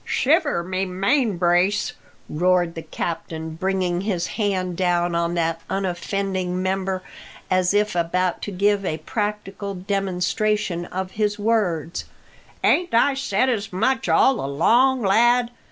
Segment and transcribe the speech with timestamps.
[0.03, 1.93] "Shiver my main brace!"
[2.27, 7.03] roared the captain, bringing his hand down on that unoffending member
[7.51, 12.05] as if about to give a practical demonstration of his words,
[12.63, 15.51] "ain't I said as much all along, lad?